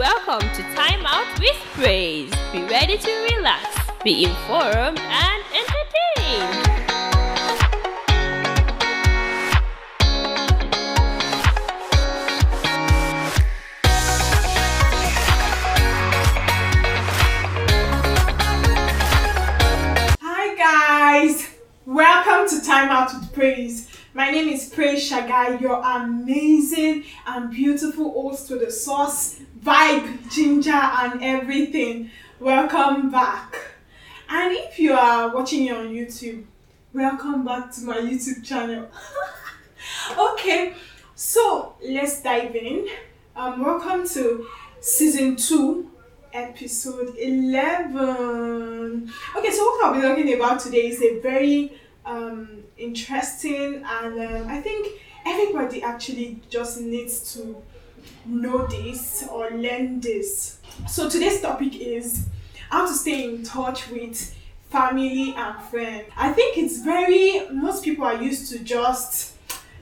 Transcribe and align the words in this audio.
Welcome 0.00 0.48
to 0.54 0.62
Time 0.74 1.04
Out 1.04 1.26
with 1.38 1.56
Praise. 1.74 2.32
Be 2.52 2.62
ready 2.62 2.96
to 2.96 3.34
relax, 3.34 3.66
be 4.02 4.24
informed, 4.24 4.98
and 4.98 5.42
entertained. 5.52 6.66
Hi 20.22 20.54
guys, 20.56 21.58
welcome 21.84 22.48
to 22.48 22.64
Time 22.66 22.88
Out 22.88 23.12
with 23.12 23.34
Praise. 23.34 23.89
My 24.12 24.32
name 24.32 24.48
is 24.48 24.68
Praise 24.68 25.08
Shaguy, 25.08 25.60
your 25.60 25.80
amazing 25.84 27.04
and 27.28 27.48
beautiful 27.48 28.10
host 28.12 28.48
to 28.48 28.58
the 28.58 28.68
source, 28.68 29.38
vibe, 29.62 30.28
ginger, 30.32 30.72
and 30.72 31.22
everything. 31.22 32.10
Welcome 32.40 33.12
back. 33.12 33.56
And 34.28 34.52
if 34.52 34.80
you 34.80 34.94
are 34.94 35.32
watching 35.32 35.70
on 35.70 35.90
YouTube, 35.90 36.42
welcome 36.92 37.44
back 37.44 37.70
to 37.74 37.82
my 37.82 37.98
YouTube 37.98 38.44
channel. 38.44 38.90
okay, 40.32 40.74
so 41.14 41.76
let's 41.80 42.20
dive 42.20 42.56
in. 42.56 42.88
Um, 43.36 43.62
welcome 43.62 44.08
to 44.08 44.44
season 44.80 45.36
two, 45.36 45.88
episode 46.32 47.14
11. 47.16 49.12
Okay, 49.36 49.50
so 49.52 49.64
what 49.66 49.84
I'll 49.84 49.94
be 49.94 50.00
talking 50.00 50.34
about 50.34 50.58
today 50.58 50.88
is 50.88 51.00
a 51.00 51.20
very 51.20 51.78
um, 52.04 52.64
interesting 52.80 53.84
and 53.84 54.20
um, 54.20 54.48
I 54.48 54.60
think 54.60 55.00
everybody 55.26 55.82
actually 55.82 56.40
just 56.48 56.80
needs 56.80 57.34
to 57.34 57.62
know 58.24 58.66
this 58.66 59.26
or 59.30 59.50
learn 59.50 60.00
this. 60.00 60.58
So 60.88 61.08
today's 61.08 61.40
topic 61.40 61.80
is 61.80 62.26
how 62.70 62.86
to 62.86 62.92
stay 62.92 63.24
in 63.24 63.42
touch 63.42 63.90
with 63.90 64.34
family 64.70 65.34
and 65.36 65.62
friends. 65.64 66.04
I 66.16 66.32
think 66.32 66.56
it's 66.56 66.80
very 66.80 67.48
most 67.50 67.84
people 67.84 68.04
are 68.04 68.22
used 68.22 68.50
to 68.52 68.60
just 68.60 69.34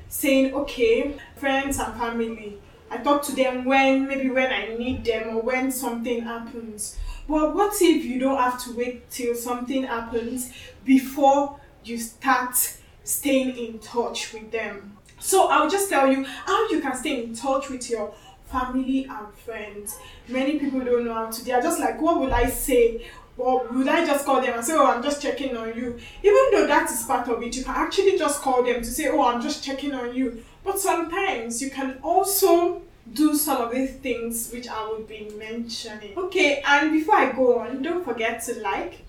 saying 0.09 0.55
okay, 0.55 1.17
friends 1.37 1.79
and 1.79 1.95
family. 1.99 2.59
I 2.91 2.97
talk 2.99 3.23
to 3.25 3.37
them 3.37 3.65
when 3.67 4.09
maybe 4.09 4.31
when 4.31 4.51
I 4.51 4.75
need 4.77 5.05
them 5.05 5.37
or 5.37 5.43
when 5.43 5.71
something 5.71 6.23
happens. 6.23 6.99
But 7.29 7.55
what 7.55 7.75
if 7.83 8.05
you 8.05 8.19
don't 8.19 8.39
have 8.39 8.63
to 8.65 8.75
wait 8.75 9.11
till 9.11 9.35
something 9.35 9.83
happens 9.85 10.51
before 10.85 11.61
you 11.85 11.99
start 11.99 12.79
staying 13.09 13.57
in 13.57 13.79
touch 13.79 14.33
with 14.33 14.51
them? 14.51 14.97
So 15.19 15.49
I'll 15.49 15.71
just 15.71 15.89
tell 15.89 16.11
you 16.13 16.25
how 16.25 16.69
you 16.69 16.81
can 16.81 16.95
stay 16.95 17.25
in 17.25 17.35
touch 17.35 17.71
with 17.71 17.91
your 17.91 18.15
family 18.47 19.05
and 19.05 19.35
friends. 19.45 19.97
Many 20.29 20.59
people 20.59 20.81
don't 20.81 21.05
know 21.05 21.15
how 21.15 21.31
to. 21.31 21.45
They 21.45 21.53
are 21.53 21.63
just 21.63 21.81
like, 21.81 22.01
what 22.01 22.21
will 22.21 22.33
I 22.33 22.47
say? 22.47 23.07
Or 23.37 23.67
would 23.69 23.89
I 23.89 24.05
just 24.05 24.25
call 24.25 24.41
them 24.41 24.55
and 24.55 24.65
say, 24.65 24.75
oh, 24.75 24.87
I'm 24.87 25.03
just 25.03 25.23
checking 25.23 25.57
on 25.57 25.69
you? 25.77 25.99
Even 26.23 26.45
though 26.53 26.67
that 26.67 26.91
is 26.91 27.03
part 27.05 27.29
of 27.29 27.43
it, 27.43 27.57
you 27.57 27.65
can 27.65 27.75
actually 27.75 28.19
just 28.19 28.43
call 28.43 28.63
them 28.65 28.83
to 28.83 28.87
say, 28.87 29.09
oh, 29.09 29.25
I'm 29.25 29.41
just 29.41 29.63
checking 29.65 29.95
on 29.95 30.15
you. 30.15 30.45
But 30.65 30.79
sometimes 30.79 31.63
you 31.63 31.71
can 31.71 31.99
also 32.03 32.83
do 33.13 33.35
some 33.35 33.63
of 33.63 33.71
these 33.71 33.93
things 33.93 34.51
which 34.53 34.69
I 34.69 34.85
will 34.87 35.03
be 35.03 35.31
mentioning. 35.39 36.17
Okay, 36.17 36.63
and 36.67 36.93
before 36.93 37.15
I 37.15 37.33
go 37.33 37.61
on, 37.61 37.81
don't 37.83 38.05
forget 38.05 38.43
to 38.45 38.55
like, 38.61 39.03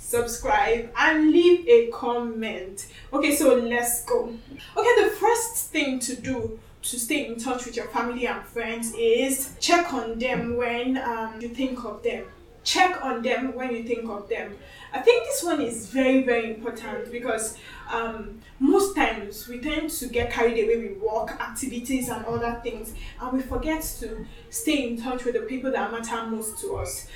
subscribe, 0.00 0.90
and 0.96 1.30
leave 1.30 1.68
a 1.68 1.90
comment. 1.92 2.86
Okay, 3.12 3.34
so 3.34 3.54
let's 3.54 4.04
go. 4.04 4.32
Okay, 4.76 5.04
the 5.04 5.10
first 5.20 5.70
thing 5.70 5.98
to 6.00 6.16
do 6.16 6.58
to 6.82 6.98
stay 6.98 7.26
in 7.26 7.38
touch 7.38 7.66
with 7.66 7.76
your 7.76 7.86
family 7.88 8.26
and 8.26 8.42
friends 8.44 8.94
is 8.98 9.54
check 9.60 9.92
on 9.92 10.18
them 10.18 10.56
when 10.56 10.96
um, 10.98 11.38
you 11.40 11.48
think 11.48 11.84
of 11.84 12.02
them. 12.02 12.24
Check 12.64 13.02
on 13.04 13.22
them 13.22 13.54
when 13.54 13.74
you 13.74 13.84
think 13.84 14.08
of 14.08 14.28
them. 14.28 14.56
I 14.92 15.00
think 15.00 15.24
this 15.24 15.42
one 15.42 15.60
is 15.60 15.86
very, 15.86 16.24
very 16.24 16.54
important 16.54 17.10
because 17.12 17.56
um, 17.90 18.40
most 18.58 18.94
times 18.96 19.46
we 19.48 19.58
tend 19.58 19.90
to 19.90 20.06
get 20.06 20.30
carried 20.30 20.62
away 20.62 20.88
with 20.88 20.98
work, 20.98 21.30
activities, 21.40 22.08
and 22.08 22.24
other 22.24 22.60
things, 22.62 22.94
and 23.20 23.32
we 23.32 23.40
forget 23.40 23.82
to 24.00 24.26
stay 24.50 24.88
in 24.88 25.00
touch 25.00 25.24
with 25.24 25.34
the 25.34 25.40
people 25.40 25.70
that 25.70 25.90
matter 25.92 26.26
most 26.26 26.58
to 26.60 26.76
us. 26.76 27.06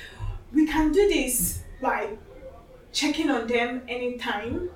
We 0.53 0.65
can 0.67 0.91
do 0.91 1.07
this 1.07 1.63
by 1.81 2.09
checking 2.95 3.29
on 3.29 3.45
them 3.45 3.81
anytime 3.89 4.69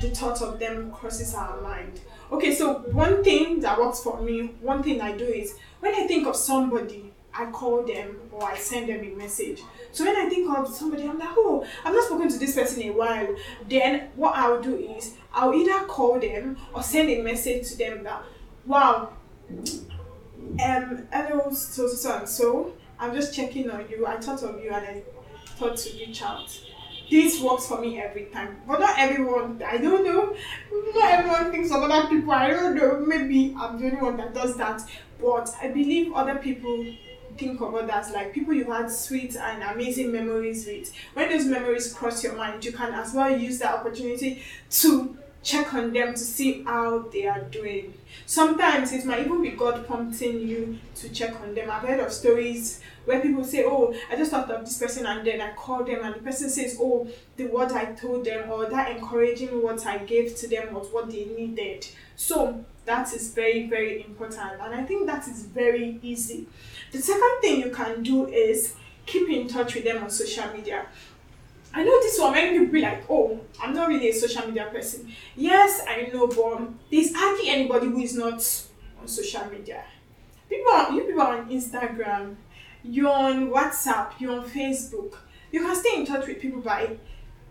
the 0.00 0.10
thought 0.10 0.42
of 0.42 0.58
them 0.58 0.90
crosses 0.90 1.32
our 1.34 1.60
mind. 1.60 2.00
Okay, 2.32 2.52
so 2.54 2.80
one 2.90 3.22
thing 3.22 3.60
that 3.60 3.78
works 3.78 4.02
for 4.02 4.20
me, 4.20 4.50
one 4.60 4.82
thing 4.82 5.00
I 5.00 5.16
do 5.16 5.24
is 5.24 5.54
when 5.80 5.94
I 5.94 6.06
think 6.06 6.26
of 6.26 6.34
somebody, 6.34 7.12
I 7.32 7.46
call 7.46 7.84
them 7.84 8.18
or 8.32 8.44
I 8.44 8.56
send 8.56 8.88
them 8.88 9.04
a 9.04 9.14
message. 9.14 9.62
So 9.92 10.04
when 10.04 10.16
I 10.16 10.28
think 10.28 10.50
of 10.54 10.68
somebody, 10.68 11.04
I'm 11.08 11.18
like, 11.18 11.28
oh, 11.36 11.64
I've 11.84 11.94
not 11.94 12.04
spoken 12.04 12.28
to 12.28 12.38
this 12.38 12.54
person 12.54 12.82
in 12.82 12.90
a 12.90 12.92
while. 12.92 13.34
Then 13.68 14.08
what 14.16 14.34
I'll 14.34 14.60
do 14.60 14.76
is 14.76 15.14
I'll 15.32 15.54
either 15.54 15.86
call 15.86 16.18
them 16.18 16.56
or 16.74 16.82
send 16.82 17.10
a 17.10 17.22
message 17.22 17.68
to 17.70 17.78
them 17.78 18.02
that, 18.02 18.24
wow, 18.66 19.12
um, 19.50 21.06
hello, 21.12 21.52
so 21.52 21.86
so 21.86 22.18
and 22.18 22.28
so. 22.28 22.72
I'm 22.98 23.14
just 23.14 23.34
checking 23.34 23.70
on 23.70 23.88
you. 23.88 24.06
I 24.06 24.16
thought 24.18 24.42
of 24.42 24.62
you 24.62 24.70
and 24.70 24.84
I 24.84 25.02
thought 25.56 25.76
to 25.76 25.96
reach 25.98 26.22
out 26.22 26.60
this 27.12 27.40
works 27.42 27.66
for 27.66 27.78
me 27.78 28.00
every 28.00 28.24
time. 28.26 28.56
But 28.66 28.80
not 28.80 28.98
everyone, 28.98 29.62
I 29.64 29.76
don't 29.76 30.02
know. 30.02 30.34
Not 30.94 31.10
everyone 31.12 31.52
thinks 31.52 31.70
of 31.70 31.82
other 31.82 32.08
people. 32.08 32.32
I 32.32 32.48
don't 32.48 32.74
know. 32.74 33.04
Maybe 33.06 33.54
I'm 33.58 33.78
the 33.78 33.86
only 33.86 34.00
one 34.00 34.16
that 34.16 34.32
does 34.34 34.56
that. 34.56 34.82
But 35.20 35.54
I 35.60 35.68
believe 35.68 36.12
other 36.14 36.36
people 36.36 36.84
think 37.36 37.60
of 37.60 37.74
others 37.74 38.10
like 38.12 38.32
people 38.32 38.54
you 38.54 38.64
had 38.70 38.90
sweet 38.90 39.36
and 39.36 39.62
amazing 39.62 40.10
memories 40.10 40.66
with. 40.66 40.92
When 41.12 41.28
those 41.28 41.44
memories 41.44 41.92
cross 41.92 42.24
your 42.24 42.34
mind, 42.34 42.64
you 42.64 42.72
can 42.72 42.94
as 42.94 43.12
well 43.12 43.36
use 43.36 43.58
that 43.58 43.74
opportunity 43.74 44.42
to 44.70 45.16
check 45.42 45.74
on 45.74 45.92
them 45.92 46.14
to 46.14 46.20
see 46.20 46.62
how 46.62 47.00
they 47.12 47.26
are 47.26 47.40
doing. 47.40 47.94
Sometimes 48.26 48.92
it 48.92 49.04
might 49.04 49.20
even 49.20 49.42
be 49.42 49.50
God 49.50 49.86
prompting 49.86 50.46
you 50.46 50.78
to 50.96 51.08
check 51.08 51.40
on 51.40 51.54
them. 51.54 51.70
I've 51.70 51.82
heard 51.82 52.00
of 52.00 52.12
stories 52.12 52.80
where 53.04 53.20
people 53.20 53.44
say, 53.44 53.64
Oh, 53.64 53.94
I 54.10 54.16
just 54.16 54.30
thought 54.30 54.50
of 54.50 54.64
this 54.64 54.78
person 54.78 55.06
and 55.06 55.26
then 55.26 55.40
I 55.40 55.52
call 55.54 55.84
them 55.84 56.00
and 56.02 56.14
the 56.14 56.20
person 56.20 56.48
says, 56.48 56.78
Oh, 56.80 57.08
the 57.36 57.46
word 57.46 57.72
I 57.72 57.86
told 57.86 58.24
them 58.24 58.50
or 58.50 58.66
that 58.66 58.96
encouraging 58.96 59.62
words 59.62 59.84
I 59.84 59.98
gave 59.98 60.36
to 60.36 60.48
them 60.48 60.74
was 60.74 60.88
what 60.92 61.10
they 61.10 61.24
needed. 61.24 61.86
So 62.14 62.64
that 62.84 63.12
is 63.12 63.32
very, 63.34 63.68
very 63.68 64.04
important. 64.04 64.60
And 64.60 64.74
I 64.74 64.84
think 64.84 65.06
that 65.06 65.26
is 65.26 65.46
very 65.46 65.98
easy. 66.02 66.46
The 66.92 66.98
second 66.98 67.40
thing 67.40 67.60
you 67.60 67.70
can 67.70 68.02
do 68.02 68.26
is 68.28 68.76
keep 69.06 69.28
in 69.28 69.48
touch 69.48 69.74
with 69.74 69.84
them 69.84 70.02
on 70.02 70.10
social 70.10 70.46
media. 70.52 70.86
I 71.74 71.84
know 71.84 72.00
this 72.02 72.18
one, 72.18 72.32
many 72.32 72.58
people 72.58 72.72
be 72.72 72.82
like, 72.82 73.04
oh, 73.08 73.40
I'm 73.60 73.74
not 73.74 73.88
really 73.88 74.10
a 74.10 74.12
social 74.12 74.46
media 74.46 74.68
person. 74.70 75.10
Yes, 75.36 75.82
I 75.88 76.10
know, 76.12 76.26
but 76.26 76.68
there's 76.90 77.14
hardly 77.14 77.48
anybody 77.48 77.86
who 77.86 77.98
is 78.00 78.14
not 78.14 78.34
on 79.00 79.08
social 79.08 79.46
media. 79.46 79.84
People, 80.48 80.70
are, 80.70 80.92
you 80.92 81.04
people 81.04 81.22
are 81.22 81.38
on 81.38 81.48
Instagram, 81.48 82.36
you're 82.84 83.08
on 83.08 83.50
WhatsApp, 83.50 84.12
you're 84.18 84.38
on 84.38 84.48
Facebook. 84.50 85.16
You 85.50 85.60
can 85.60 85.74
stay 85.74 85.96
in 85.96 86.06
touch 86.06 86.26
with 86.26 86.40
people 86.40 86.60
by 86.60 86.98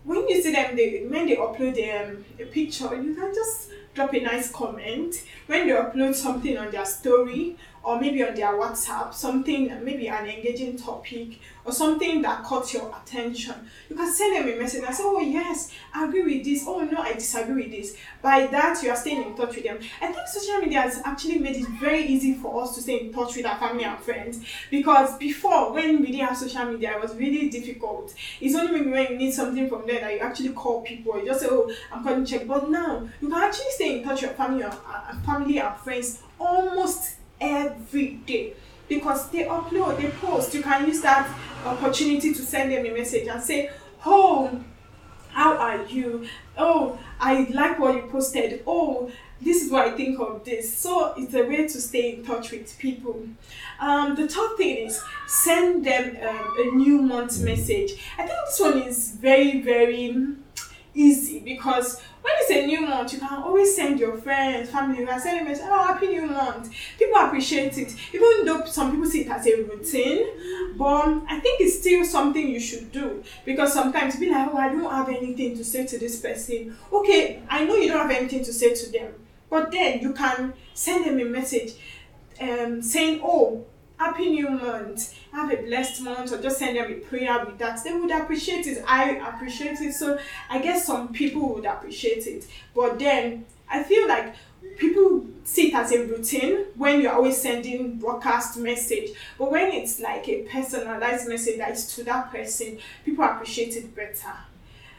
when 0.04 0.28
you 0.28 0.42
see 0.42 0.52
them, 0.52 0.74
they 0.76 1.04
when 1.08 1.26
they 1.26 1.36
upload 1.36 1.76
um, 1.78 2.24
a 2.38 2.44
picture, 2.46 2.94
you 3.00 3.14
can 3.14 3.32
just 3.34 3.70
drop 3.94 4.12
a 4.14 4.20
nice 4.20 4.50
comment. 4.50 5.22
When 5.46 5.66
they 5.66 5.72
upload 5.72 6.14
something 6.14 6.58
on 6.58 6.70
their 6.70 6.84
story 6.84 7.56
or 7.84 8.00
maybe 8.00 8.22
on 8.22 8.34
their 8.34 8.52
WhatsApp, 8.52 9.12
something 9.12 9.66
maybe 9.84 10.08
an 10.08 10.26
engaging 10.26 10.76
topic 10.76 11.38
or 11.64 11.72
something 11.72 12.22
that 12.22 12.42
caught 12.44 12.72
your 12.72 12.94
attention, 13.02 13.54
you 13.88 13.96
can 13.96 14.12
send 14.12 14.36
them 14.36 14.54
a 14.54 14.60
message 14.60 14.82
and 14.84 14.94
say, 14.94 15.02
Oh, 15.04 15.20
yes, 15.20 15.72
I 15.94 16.04
agree 16.06 16.22
with 16.22 16.44
this. 16.44 16.64
Oh, 16.66 16.80
no, 16.80 16.98
I 17.02 17.14
disagree 17.14 17.62
with 17.64 17.70
this. 17.72 17.96
By 18.20 18.46
that, 18.46 18.82
you 18.82 18.90
are 18.90 18.96
staying 18.96 19.22
in 19.22 19.36
touch 19.36 19.54
with 19.56 19.64
them. 19.64 19.78
I 20.00 20.06
think 20.12 20.26
social 20.28 20.58
media 20.58 20.82
has 20.82 21.00
actually 21.04 21.38
made 21.38 21.56
it 21.56 21.68
very 21.80 22.04
easy 22.06 22.34
for 22.34 22.62
us 22.62 22.74
to 22.76 22.82
stay 22.82 23.00
in 23.00 23.12
touch 23.12 23.36
with 23.36 23.46
our 23.46 23.58
family 23.58 23.84
and 23.84 23.98
friends 24.00 24.40
because 24.70 25.16
before, 25.18 25.72
when 25.72 26.00
we 26.00 26.06
didn't 26.12 26.26
have 26.26 26.36
social 26.36 26.64
media, 26.66 26.92
it 26.96 27.00
was 27.02 27.14
really 27.16 27.48
difficult. 27.48 28.14
It's 28.40 28.54
only 28.54 28.90
when 28.90 29.12
you 29.12 29.18
need 29.18 29.32
something 29.32 29.68
from 29.68 29.86
there 29.86 30.00
that 30.00 30.12
you 30.14 30.20
actually 30.20 30.50
call 30.50 30.82
people. 30.82 31.18
You 31.18 31.26
just 31.26 31.40
say, 31.40 31.48
Oh, 31.50 31.72
I'm 31.92 32.02
calling 32.02 32.24
check. 32.24 32.46
But 32.46 32.70
now, 32.70 33.08
you 33.20 33.28
can 33.28 33.42
actually 33.42 33.70
stay 33.70 33.98
in 33.98 34.04
touch 34.04 34.22
with 34.22 34.30
your 34.30 34.32
family, 34.32 34.62
uh, 34.64 34.72
family 35.24 35.58
and 35.58 35.76
friends 35.78 36.22
almost 36.38 37.16
every 37.42 38.12
day 38.26 38.54
because 38.88 39.28
they 39.30 39.44
upload, 39.44 40.00
they 40.00 40.10
post. 40.10 40.54
You 40.54 40.62
can 40.62 40.86
use 40.86 41.00
that 41.02 41.28
opportunity 41.64 42.32
to 42.32 42.42
send 42.42 42.72
them 42.72 42.86
a 42.86 42.90
message 42.90 43.26
and 43.28 43.42
say, 43.42 43.70
Oh, 44.04 44.62
how 45.30 45.56
are 45.56 45.84
you? 45.86 46.26
Oh, 46.56 46.98
I 47.20 47.46
like 47.50 47.78
what 47.78 47.94
you 47.94 48.02
posted. 48.10 48.62
Oh, 48.66 49.10
this 49.40 49.62
is 49.62 49.72
what 49.72 49.88
I 49.88 49.96
think 49.96 50.20
of 50.20 50.44
this. 50.44 50.76
So 50.76 51.14
it's 51.16 51.34
a 51.34 51.42
way 51.44 51.66
to 51.66 51.80
stay 51.80 52.14
in 52.14 52.24
touch 52.24 52.50
with 52.52 52.78
people. 52.78 53.26
Um, 53.80 54.14
the 54.14 54.28
third 54.28 54.56
thing 54.56 54.86
is 54.86 55.02
send 55.26 55.84
them 55.84 56.16
um, 56.22 56.54
a 56.58 56.76
new 56.76 57.02
month 57.02 57.40
message. 57.42 57.92
I 58.18 58.26
think 58.26 58.38
this 58.46 58.60
one 58.60 58.82
is 58.82 59.12
very, 59.12 59.60
very 59.62 60.04
easy 60.94 61.40
because 61.40 62.00
when 62.22 62.32
it's 62.38 62.50
a 62.50 62.66
new 62.66 62.82
month, 62.82 63.12
you 63.12 63.18
can 63.18 63.42
always 63.42 63.74
send 63.74 63.98
your 63.98 64.16
friends, 64.16 64.70
family, 64.70 65.00
you 65.00 65.06
can 65.06 65.20
send 65.20 65.40
a 65.40 65.44
message, 65.44 65.64
oh, 65.68 65.86
happy 65.86 66.08
new 66.08 66.26
month. 66.26 66.70
People 66.98 67.20
appreciate 67.20 67.76
it, 67.78 67.94
even 68.12 68.44
though 68.44 68.64
some 68.64 68.90
people 68.92 69.06
see 69.06 69.22
it 69.22 69.30
as 69.30 69.46
a 69.46 69.62
routine, 69.62 70.76
but 70.76 71.22
I 71.28 71.40
think 71.40 71.60
it's 71.60 71.80
still 71.80 72.04
something 72.04 72.46
you 72.46 72.60
should 72.60 72.92
do 72.92 73.22
because 73.44 73.72
sometimes 73.72 74.16
be 74.16 74.30
like, 74.30 74.48
oh, 74.52 74.56
I 74.56 74.68
don't 74.68 74.90
have 74.90 75.08
anything 75.08 75.56
to 75.56 75.64
say 75.64 75.86
to 75.86 75.98
this 75.98 76.20
person. 76.20 76.76
Okay, 76.92 77.42
I 77.48 77.64
know 77.64 77.74
you 77.76 77.88
don't 77.88 78.08
have 78.08 78.16
anything 78.16 78.44
to 78.44 78.52
say 78.52 78.74
to 78.74 78.92
them, 78.92 79.12
but 79.50 79.70
then 79.72 80.00
you 80.00 80.12
can 80.12 80.54
send 80.74 81.06
them 81.06 81.18
a 81.20 81.24
message 81.24 81.72
um, 82.40 82.82
saying, 82.82 83.20
oh, 83.22 83.64
happy 84.02 84.30
new 84.30 84.50
month. 84.50 85.14
Have 85.32 85.52
a 85.52 85.56
blessed 85.56 86.02
month. 86.02 86.32
Or 86.32 86.40
just 86.40 86.58
send 86.58 86.76
them 86.76 86.90
a 86.90 86.94
prayer 86.96 87.44
with 87.44 87.58
that. 87.58 87.82
They 87.84 87.94
would 87.94 88.10
appreciate 88.10 88.66
it. 88.66 88.84
I 88.86 89.16
appreciate 89.28 89.80
it. 89.80 89.94
So 89.94 90.18
i 90.50 90.58
guess 90.60 90.86
some 90.86 91.12
people 91.12 91.54
would 91.54 91.64
appreciate 91.66 92.26
it. 92.26 92.46
But 92.74 92.98
then 92.98 93.44
i 93.70 93.82
feel 93.82 94.06
like 94.06 94.34
people 94.76 95.26
see 95.44 95.68
it 95.68 95.74
as 95.74 95.92
a 95.92 96.04
routine 96.06 96.66
when 96.76 97.00
you're 97.00 97.12
always 97.12 97.40
sending 97.40 97.98
broadcast 97.98 98.58
message. 98.58 99.10
But 99.38 99.50
when 99.50 99.72
it's 99.72 100.00
like 100.00 100.28
a 100.28 100.42
personalized 100.42 101.28
message 101.28 101.58
that 101.58 101.72
is 101.72 101.94
to 101.96 102.04
that 102.04 102.30
person 102.30 102.78
people 103.04 103.24
appreciate 103.24 103.76
it 103.76 103.94
better. 103.94 104.34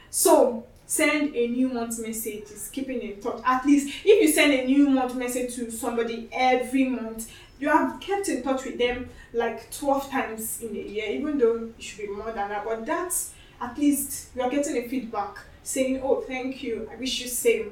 So 0.10 0.66
send 0.86 1.36
a 1.36 1.48
new 1.48 1.70
month 1.70 2.00
message. 2.00 2.44
Is 2.52 2.70
keeping 2.72 3.02
in 3.02 3.22
touch. 3.22 3.42
At 3.46 3.66
least 3.66 3.88
if 4.06 4.22
you 4.22 4.32
send 4.32 4.54
a 4.54 4.66
new 4.66 4.90
month 4.90 5.16
message 5.16 5.56
to 5.56 5.72
somebody 5.72 6.30
every 6.32 6.86
month 6.86 7.32
you 7.63 7.69
have 7.69 7.98
kept 8.01 8.27
in 8.27 8.44
touch 8.44 8.65
with 8.65 8.77
them 8.77 9.10
like 9.31 9.71
12 9.71 10.10
times 10.10 10.62
in 10.62 10.75
a 10.75 10.80
year, 10.80 11.06
even 11.12 11.38
though 11.38 11.69
it 11.77 11.81
should 11.81 12.00
be 12.00 12.07
more 12.07 12.33
than 12.33 12.50
that. 12.50 12.65
But 12.65 12.86
that's 12.86 13.33
at 13.62 13.77
least 13.77 14.36
you 14.36 14.42
are 14.42 14.50
getting 14.50 14.75
a 14.75 14.89
feedback 14.89 15.38
saying, 15.63 16.01
Oh, 16.04 16.19
thank 16.19 16.62
you, 16.62 16.89
I 16.92 16.98
wish 16.98 17.21
you 17.21 17.27
same. 17.30 17.71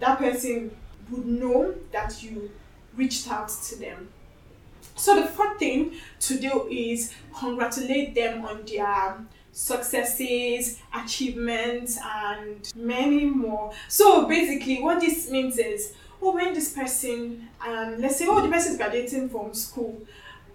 That 0.00 0.18
person 0.18 0.76
would 1.10 1.24
know 1.24 1.74
that 1.92 2.22
you 2.22 2.50
reached 2.94 3.30
out 3.30 3.48
to 3.48 3.76
them. 3.76 4.08
So 4.96 5.18
the 5.18 5.26
fourth 5.26 5.58
thing 5.58 5.92
to 6.20 6.38
do 6.38 6.68
is 6.70 7.14
congratulate 7.34 8.14
them 8.14 8.44
on 8.44 8.66
their 8.66 9.16
successes, 9.50 10.78
achievements, 10.94 11.98
and 12.04 12.70
many 12.76 13.24
more. 13.24 13.72
So 13.88 14.26
basically, 14.28 14.82
what 14.82 15.00
this 15.00 15.30
means 15.30 15.56
is 15.56 15.94
oh, 16.22 16.34
when 16.34 16.54
this 16.54 16.72
person, 16.72 17.48
um, 17.66 18.00
let's 18.00 18.16
say, 18.16 18.26
oh, 18.28 18.40
the 18.40 18.48
person 18.48 18.72
is 18.72 18.78
graduating 18.78 19.28
from 19.28 19.52
school, 19.54 20.00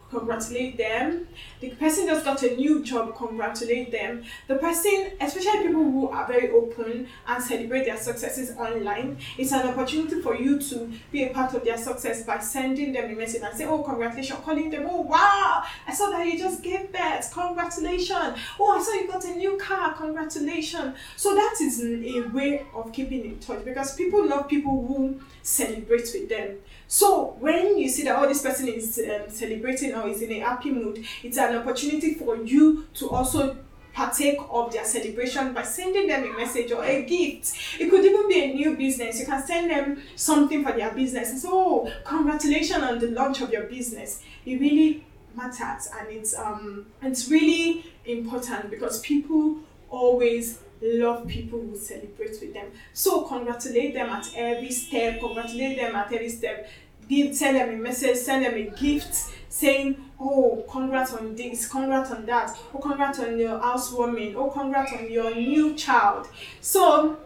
congratulate 0.09 0.77
them. 0.77 1.27
The 1.59 1.69
person 1.71 2.07
just 2.07 2.23
got 2.23 2.41
a 2.43 2.55
new 2.55 2.83
job, 2.83 3.15
congratulate 3.15 3.91
them. 3.91 4.23
The 4.47 4.55
person, 4.55 5.11
especially 5.19 5.67
people 5.67 5.83
who 5.83 6.09
are 6.09 6.27
very 6.27 6.51
open 6.51 7.07
and 7.27 7.43
celebrate 7.43 7.85
their 7.85 7.97
successes 7.97 8.55
online, 8.57 9.17
it's 9.37 9.51
an 9.51 9.67
opportunity 9.67 10.21
for 10.21 10.35
you 10.35 10.59
to 10.59 10.91
be 11.11 11.23
a 11.23 11.33
part 11.33 11.53
of 11.53 11.63
their 11.63 11.77
success 11.77 12.23
by 12.23 12.39
sending 12.39 12.93
them 12.93 13.11
a 13.11 13.15
message 13.15 13.41
and 13.41 13.57
say, 13.57 13.65
Oh, 13.65 13.83
congratulations, 13.83 14.39
calling 14.43 14.69
them, 14.69 14.87
Oh, 14.89 15.01
wow, 15.01 15.63
I 15.87 15.93
saw 15.93 16.09
that 16.09 16.25
you 16.25 16.37
just 16.37 16.63
gave 16.63 16.91
birth, 16.91 17.31
congratulations. 17.33 18.37
Oh, 18.59 18.77
I 18.77 18.81
saw 18.81 18.93
you 18.93 19.07
got 19.07 19.25
a 19.25 19.35
new 19.35 19.57
car, 19.57 19.93
congratulations. 19.93 20.97
So 21.15 21.35
that 21.35 21.55
is 21.61 21.83
a 21.83 22.21
way 22.29 22.65
of 22.73 22.91
keeping 22.93 23.25
in 23.25 23.39
touch 23.39 23.65
because 23.65 23.95
people 23.95 24.27
love 24.27 24.47
people 24.47 24.85
who 24.87 25.19
celebrate 25.41 26.09
with 26.13 26.29
them. 26.29 26.57
So 26.87 27.35
when 27.39 27.77
you 27.77 27.89
see 27.89 28.03
that 28.03 28.17
oh 28.17 28.27
this 28.27 28.41
person 28.41 28.67
is 28.69 28.99
um, 28.99 29.29
celebrating 29.29 29.93
or 29.93 30.07
is 30.07 30.21
in 30.21 30.31
a 30.31 30.39
happy 30.39 30.71
mood, 30.71 31.03
it's 31.23 31.37
an 31.37 31.55
opportunity 31.55 32.13
for 32.13 32.37
you 32.37 32.87
to 32.95 33.09
also 33.09 33.57
partake 33.93 34.37
of 34.51 34.71
their 34.71 34.85
celebration 34.85 35.53
by 35.53 35.63
sending 35.63 36.07
them 36.07 36.23
a 36.23 36.37
message 36.37 36.71
or 36.71 36.83
a 36.83 37.03
gift. 37.03 37.53
It 37.79 37.89
could 37.89 38.05
even 38.05 38.27
be 38.27 38.43
a 38.43 38.53
new 38.53 38.77
business. 38.77 39.19
You 39.19 39.25
can 39.25 39.45
send 39.45 39.71
them 39.71 40.01
something 40.15 40.63
for 40.63 40.71
their 40.71 40.91
business 40.91 41.41
say, 41.41 41.49
"Oh, 41.51 41.91
congratulations 42.05 42.83
on 42.83 42.99
the 42.99 43.07
launch 43.07 43.41
of 43.41 43.51
your 43.51 43.63
business." 43.63 44.21
It 44.45 44.59
really 44.59 45.03
matters 45.35 45.87
and 45.99 46.07
it's 46.09 46.35
um 46.35 46.85
it's 47.01 47.29
really 47.29 47.85
important 48.05 48.69
because 48.71 48.99
people 49.01 49.57
always 49.89 50.59
love 50.81 51.27
people 51.27 51.59
who 51.59 51.75
celebrate 51.77 52.37
with 52.41 52.53
them. 52.53 52.67
So 52.93 53.21
congratulate 53.21 53.93
them 53.93 54.09
at 54.09 54.29
every 54.35 54.71
step, 54.71 55.19
congratulate 55.19 55.77
them 55.77 55.95
at 55.95 56.11
every 56.11 56.29
step. 56.29 56.69
Give 57.07 57.33
send 57.33 57.55
them 57.55 57.69
a 57.69 57.77
message, 57.77 58.17
send 58.17 58.43
them 58.43 58.55
a 58.55 58.69
gift 58.69 59.31
saying, 59.49 59.97
Oh, 60.19 60.65
congrats 60.69 61.13
on 61.13 61.35
this, 61.35 61.67
congrats 61.67 62.11
on 62.11 62.25
that, 62.25 62.57
oh 62.73 62.79
congrats 62.79 63.19
on 63.19 63.37
your 63.39 63.59
housewarming, 63.59 64.35
oh 64.35 64.49
congrats 64.49 64.91
on 64.93 65.09
your 65.09 65.33
new 65.33 65.75
child. 65.75 66.27
So 66.59 67.17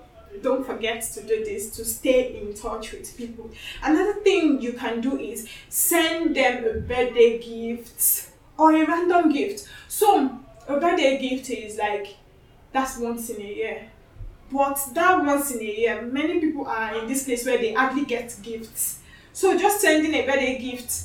don't 0.42 0.66
forget 0.66 1.02
to 1.02 1.22
do 1.22 1.44
this 1.44 1.70
to 1.72 1.86
stay 1.86 2.40
in 2.40 2.54
touch 2.54 2.92
with 2.92 3.16
people. 3.18 3.50
Another 3.84 4.14
thing 4.22 4.62
you 4.62 4.74
can 4.74 5.02
do 5.02 5.20
is 5.20 5.48
send 5.70 6.36
them 6.36 6.64
a 6.64 6.80
birthday 6.80 7.40
gift 7.40 8.30
or 8.58 8.74
a 8.74 8.86
random 8.86 9.32
gift. 9.32 9.68
So 9.88 10.40
a 10.68 10.80
birthday 10.80 11.18
gift 11.18 11.50
is 11.50 11.78
like 11.78 12.16
that's 12.72 12.98
once 12.98 13.30
in 13.30 13.42
a 13.42 13.54
year. 13.54 13.90
But 14.52 14.80
that 14.94 15.24
once 15.24 15.52
in 15.52 15.62
a 15.62 15.64
year, 15.64 16.02
many 16.02 16.40
people 16.40 16.68
are 16.68 17.00
in 17.00 17.08
this 17.08 17.24
place 17.24 17.46
where 17.46 17.58
they 17.58 17.74
hardly 17.74 18.06
get 18.06 18.36
gifts. 18.42 19.00
So 19.34 19.58
just 19.58 19.80
sending 19.80 20.14
a 20.14 20.26
birthday 20.26 20.60
gift 20.60 21.04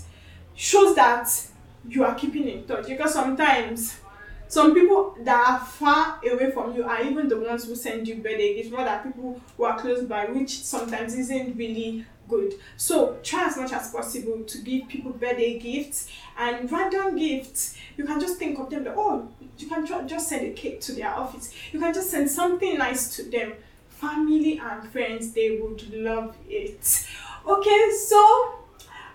shows 0.54 0.94
that 0.96 1.28
you 1.88 2.04
are 2.04 2.14
keeping 2.14 2.48
in 2.48 2.64
touch 2.66 2.86
because 2.88 3.12
sometimes 3.12 3.96
some 4.48 4.74
people 4.74 5.16
that 5.20 5.36
are 5.48 5.66
far 5.66 6.20
away 6.30 6.50
from 6.50 6.74
you 6.76 6.84
are 6.84 7.02
even 7.02 7.28
the 7.28 7.38
ones 7.40 7.64
who 7.64 7.74
send 7.74 8.06
you 8.06 8.16
birthday 8.16 8.54
gifts 8.54 8.70
more 8.70 8.84
than 8.84 9.02
people 9.02 9.40
who 9.56 9.64
are 9.64 9.78
close 9.78 10.04
by, 10.04 10.26
which 10.26 10.62
sometimes 10.62 11.14
isn't 11.14 11.56
really 11.56 12.04
good. 12.28 12.54
So 12.76 13.18
try 13.22 13.46
as 13.46 13.56
much 13.56 13.72
as 13.72 13.90
possible 13.90 14.42
to 14.44 14.58
give 14.58 14.88
people 14.88 15.12
birthday 15.12 15.58
gifts 15.58 16.08
and 16.38 16.70
random 16.70 17.16
gifts. 17.16 17.76
You 17.96 18.04
can 18.04 18.20
just 18.20 18.38
think 18.38 18.58
of 18.58 18.70
them. 18.70 18.84
That, 18.84 18.94
oh, 18.96 19.28
you 19.58 19.68
can 19.68 19.86
tr- 19.86 20.06
just 20.06 20.28
send 20.28 20.46
a 20.46 20.52
cake 20.52 20.80
to 20.82 20.92
their 20.92 21.10
office. 21.10 21.52
You 21.72 21.80
can 21.80 21.92
just 21.94 22.10
send 22.10 22.30
something 22.30 22.78
nice 22.78 23.14
to 23.16 23.24
them. 23.24 23.54
Family 23.88 24.58
and 24.58 24.90
friends, 24.90 25.32
they 25.32 25.58
would 25.58 25.92
love 25.94 26.36
it. 26.48 27.06
Okay, 27.48 27.90
so 28.06 28.58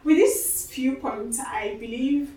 with 0.04 0.18
these 0.18 0.66
few 0.68 0.96
points, 0.96 1.40
I 1.40 1.76
believe 1.80 2.32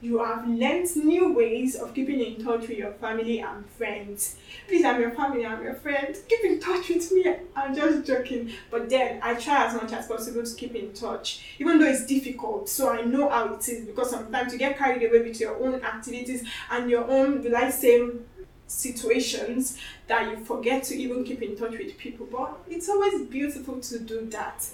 you 0.00 0.18
have 0.18 0.46
learnt 0.48 0.94
new 0.96 1.32
ways 1.32 1.74
of 1.74 1.92
keeping 1.94 2.20
in 2.20 2.44
touch 2.44 2.62
with 2.62 2.78
your 2.78 2.92
family 2.92 3.40
and 3.40 3.68
friends. 3.70 4.36
Please, 4.68 4.84
I'm 4.84 5.00
your 5.00 5.10
family, 5.10 5.44
I'm 5.44 5.62
your 5.62 5.74
friend. 5.74 6.16
Keep 6.28 6.44
in 6.44 6.60
touch 6.60 6.88
with 6.88 7.10
me. 7.12 7.24
I'm 7.56 7.74
just 7.74 8.06
joking. 8.06 8.52
But 8.70 8.88
then 8.88 9.20
I 9.22 9.34
try 9.34 9.66
as 9.66 9.74
much 9.74 9.92
as 9.92 10.06
possible 10.06 10.44
to 10.44 10.54
keep 10.54 10.74
in 10.74 10.92
touch, 10.92 11.56
even 11.58 11.78
though 11.78 11.86
it's 11.86 12.06
difficult. 12.06 12.68
So 12.68 12.90
I 12.90 13.02
know 13.02 13.28
how 13.28 13.54
it 13.54 13.68
is 13.68 13.86
because 13.86 14.10
sometimes 14.10 14.52
you 14.52 14.58
get 14.58 14.78
carried 14.78 15.02
away 15.02 15.22
with 15.22 15.40
your 15.40 15.60
own 15.62 15.82
activities 15.82 16.44
and 16.70 16.88
your 16.88 17.10
own, 17.10 17.42
like, 17.50 17.72
same 17.72 18.24
situations 18.68 19.78
that 20.06 20.30
you 20.30 20.44
forget 20.44 20.84
to 20.84 20.94
even 20.94 21.24
keep 21.24 21.42
in 21.42 21.56
touch 21.56 21.72
with 21.72 21.96
people. 21.96 22.28
But 22.30 22.60
it's 22.68 22.88
always 22.88 23.22
beautiful 23.26 23.80
to 23.80 23.98
do 23.98 24.26
that. 24.26 24.66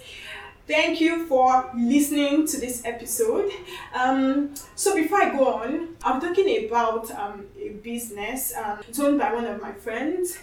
Thank 0.67 0.99
you 0.99 1.27
for 1.27 1.71
listening 1.77 2.47
to 2.47 2.59
this 2.59 2.83
episode. 2.87 3.51
Um, 3.95 4.55
so 4.75 4.95
before 4.95 5.21
I 5.21 5.31
go 5.31 5.53
on, 5.57 5.89
I'm 6.03 6.23
talking 6.23 6.67
about 6.67 7.11
um, 7.11 7.45
a 7.61 7.69
business 7.69 8.55
um, 8.57 8.79
owned 8.99 9.19
by 9.19 9.35
one 9.35 9.45
of 9.45 9.61
my 9.61 9.73
friends. 9.73 10.39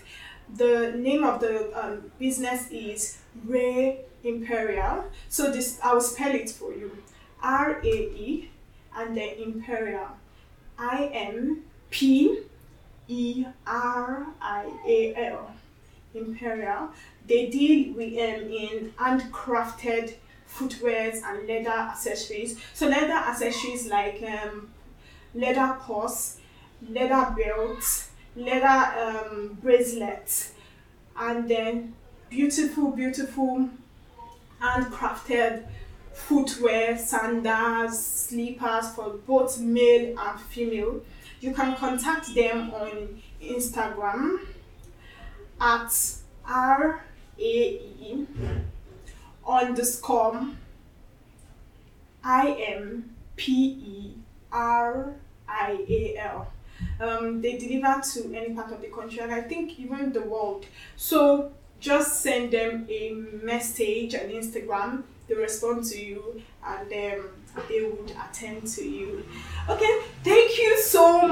The 0.56 0.94
name 0.96 1.24
of 1.24 1.40
the 1.42 1.72
um, 1.74 2.12
business 2.20 2.70
is 2.70 3.18
Rae 3.46 4.02
Imperial. 4.24 5.06
So 5.28 5.52
this 5.52 5.80
I 5.84 5.94
will 5.94 6.02
spell 6.02 6.36
it 6.36 6.52
for 6.52 6.72
you: 6.72 6.96
R 7.42 7.82
A 7.84 7.88
E 7.88 8.52
and 8.96 9.18
then 9.18 9.30
Imperial. 9.40 10.10
I 10.78 11.10
M 11.14 11.64
P 11.90 12.42
E 13.08 13.46
R 13.66 14.28
I 14.40 14.72
A 14.86 15.16
L. 15.16 15.52
Imperial 16.14 16.90
they 17.28 17.48
deal 17.48 17.94
with 17.94 18.14
um, 18.14 18.50
in 18.52 18.94
handcrafted 19.00 20.16
footwears 20.48 21.22
and 21.24 21.48
leather 21.48 21.70
accessories. 21.70 22.60
So 22.74 22.88
leather 22.88 23.14
accessories 23.14 23.88
like 23.88 24.22
um, 24.24 24.70
leather 25.34 25.78
purse, 25.82 26.38
leather 26.90 27.34
belts, 27.38 28.10
leather 28.36 28.68
um, 28.68 29.58
bracelets, 29.62 30.54
and 31.18 31.50
then 31.50 31.94
beautiful, 32.30 32.92
beautiful 32.92 33.70
handcrafted 34.62 35.66
footwear, 36.14 36.98
sandals, 36.98 38.06
slippers 38.06 38.90
for 38.94 39.12
both 39.26 39.60
male 39.60 40.20
and 40.20 40.40
female. 40.42 41.02
You 41.40 41.54
can 41.54 41.76
contact 41.76 42.36
them 42.36 42.72
on 42.72 43.22
Instagram 43.42 44.40
at 45.62 45.94
R 46.46 47.04
a 47.40 47.42
E 47.42 48.28
underscore 49.48 50.48
I 52.24 52.52
M 52.52 53.16
P 53.36 53.54
E 53.54 54.14
R 54.52 55.16
I 55.48 55.86
A 55.88 56.18
L. 56.18 56.52
Um, 57.00 57.42
they 57.42 57.58
deliver 57.58 58.02
to 58.14 58.34
any 58.34 58.54
part 58.54 58.72
of 58.72 58.82
the 58.82 58.88
country 58.88 59.20
and 59.20 59.32
I 59.32 59.42
think 59.42 59.80
even 59.80 60.12
the 60.12 60.22
world. 60.22 60.66
So 60.96 61.52
just 61.80 62.22
send 62.22 62.52
them 62.52 62.88
a 62.90 63.12
message 63.44 64.16
on 64.16 64.30
Instagram. 64.30 65.04
They 65.28 65.36
respond 65.36 65.86
to 65.86 66.00
you 66.00 66.42
and 66.66 66.92
um, 66.92 67.30
they 67.70 67.82
would 67.82 68.12
attend 68.12 68.68
to 68.68 68.84
you. 68.88 69.26
Okay, 69.70 70.02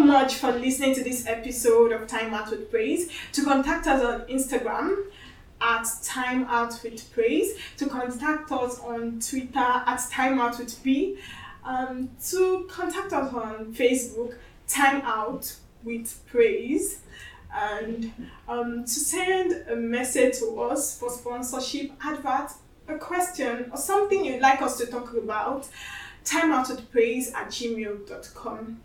much 0.09 0.37
for 0.37 0.51
listening 0.51 0.95
to 0.95 1.03
this 1.03 1.27
episode 1.27 1.91
of 1.91 2.07
Time 2.07 2.33
Out 2.33 2.49
with 2.49 2.71
Praise. 2.71 3.11
To 3.33 3.43
contact 3.43 3.85
us 3.85 4.03
on 4.03 4.21
Instagram 4.21 5.05
at 5.61 5.85
Time 6.03 6.45
Out 6.45 6.81
with 6.83 7.13
Praise, 7.13 7.55
to 7.77 7.85
contact 7.85 8.51
us 8.51 8.79
on 8.79 9.19
Twitter 9.19 9.59
at 9.59 10.01
Time 10.09 10.39
Out 10.41 10.57
with 10.57 10.83
P, 10.83 11.19
um, 11.63 12.09
to 12.25 12.65
contact 12.67 13.13
us 13.13 13.31
on 13.31 13.71
Facebook, 13.71 14.33
Time 14.67 15.03
Out 15.03 15.55
with 15.83 16.19
Praise 16.25 17.01
and 17.55 18.11
um, 18.47 18.85
to 18.85 18.89
send 18.89 19.67
a 19.69 19.75
message 19.75 20.39
to 20.39 20.59
us 20.59 20.99
for 20.99 21.11
sponsorship, 21.11 21.91
advert, 22.03 22.51
a 22.87 22.97
question, 22.97 23.69
or 23.71 23.77
something 23.77 24.25
you'd 24.25 24.41
like 24.41 24.63
us 24.63 24.79
to 24.79 24.87
talk 24.87 25.13
about, 25.13 25.69
timeoutwithpraise 26.25 27.31
at 27.35 27.49
gmail.com. 27.49 28.79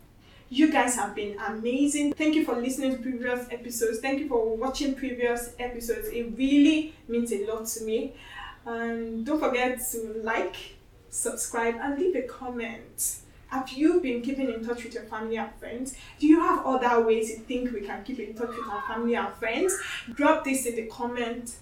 You 0.49 0.71
guys 0.71 0.95
have 0.95 1.15
been 1.15 1.37
amazing. 1.39 2.13
Thank 2.13 2.35
you 2.35 2.45
for 2.45 2.55
listening 2.55 2.95
to 2.95 3.01
previous 3.01 3.47
episodes. 3.51 3.99
Thank 3.99 4.19
you 4.19 4.27
for 4.27 4.55
watching 4.55 4.93
previous 4.93 5.55
episodes. 5.57 6.07
It 6.09 6.37
really 6.37 6.93
means 7.07 7.31
a 7.33 7.45
lot 7.47 7.65
to 7.65 7.83
me. 7.83 8.13
And 8.65 9.25
don't 9.25 9.39
forget 9.39 9.79
to 9.91 10.21
like, 10.23 10.55
subscribe, 11.09 11.75
and 11.81 11.97
leave 11.99 12.15
a 12.15 12.21
comment. 12.23 13.17
Have 13.47 13.69
you 13.69 13.99
been 14.01 14.21
keeping 14.21 14.51
in 14.51 14.63
touch 14.63 14.83
with 14.83 14.93
your 14.93 15.03
family 15.03 15.37
and 15.37 15.49
friends? 15.59 15.95
Do 16.19 16.27
you 16.27 16.39
have 16.39 16.65
other 16.65 17.03
ways 17.03 17.29
you 17.29 17.37
think 17.37 17.71
we 17.71 17.81
can 17.81 18.03
keep 18.03 18.19
in 18.19 18.35
touch 18.35 18.49
with 18.49 18.67
our 18.69 18.83
family 18.87 19.15
and 19.15 19.33
friends? 19.35 19.75
Drop 20.13 20.43
this 20.43 20.65
in 20.65 20.75
the 20.75 20.85
comment 20.87 21.55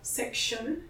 section. 0.00 0.84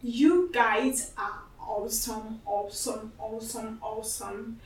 You 0.00 0.50
guys 0.52 1.12
are 1.16 1.42
awesome, 1.60 2.40
awesome, 2.44 3.12
awesome, 3.18 3.78
awesome. 3.82 4.60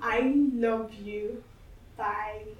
I 0.00 0.20
love 0.54 0.92
you. 0.94 1.44
Bye. 1.96 2.56